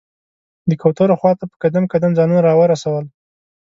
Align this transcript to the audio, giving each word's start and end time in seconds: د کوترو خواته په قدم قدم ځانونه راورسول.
د 0.69 0.71
کوترو 0.81 1.19
خواته 1.19 1.45
په 1.51 1.55
قدم 1.63 1.83
قدم 1.93 2.11
ځانونه 2.17 2.41
راورسول. 2.47 3.05